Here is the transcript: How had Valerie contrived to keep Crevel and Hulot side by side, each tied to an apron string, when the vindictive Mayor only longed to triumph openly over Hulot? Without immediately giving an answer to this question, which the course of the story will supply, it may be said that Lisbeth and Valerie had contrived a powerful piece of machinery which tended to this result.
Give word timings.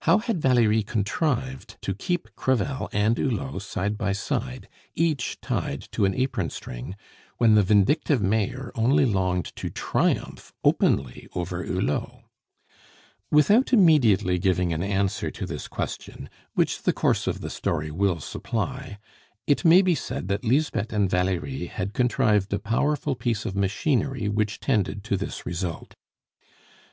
How 0.00 0.18
had 0.18 0.42
Valerie 0.42 0.82
contrived 0.82 1.76
to 1.82 1.94
keep 1.94 2.34
Crevel 2.34 2.88
and 2.92 3.16
Hulot 3.16 3.62
side 3.62 3.96
by 3.96 4.10
side, 4.10 4.68
each 4.96 5.40
tied 5.40 5.82
to 5.92 6.04
an 6.04 6.14
apron 6.16 6.50
string, 6.50 6.96
when 7.38 7.54
the 7.54 7.62
vindictive 7.62 8.20
Mayor 8.20 8.72
only 8.74 9.04
longed 9.04 9.54
to 9.54 9.70
triumph 9.70 10.52
openly 10.64 11.28
over 11.36 11.62
Hulot? 11.62 12.24
Without 13.30 13.72
immediately 13.72 14.40
giving 14.40 14.72
an 14.72 14.82
answer 14.82 15.30
to 15.30 15.46
this 15.46 15.68
question, 15.68 16.28
which 16.54 16.82
the 16.82 16.92
course 16.92 17.28
of 17.28 17.40
the 17.40 17.48
story 17.48 17.92
will 17.92 18.18
supply, 18.18 18.98
it 19.46 19.64
may 19.64 19.80
be 19.80 19.94
said 19.94 20.26
that 20.26 20.44
Lisbeth 20.44 20.92
and 20.92 21.08
Valerie 21.08 21.66
had 21.66 21.94
contrived 21.94 22.52
a 22.52 22.58
powerful 22.58 23.14
piece 23.14 23.46
of 23.46 23.54
machinery 23.54 24.28
which 24.28 24.58
tended 24.58 25.04
to 25.04 25.16
this 25.16 25.46
result. 25.46 25.94